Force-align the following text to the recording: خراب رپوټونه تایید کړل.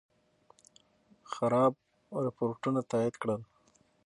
خراب 1.31 1.73
رپوټونه 2.25 2.79
تایید 2.91 3.15
کړل. 3.21 3.41